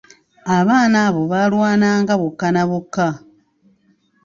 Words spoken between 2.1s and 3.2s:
bokka na bokka.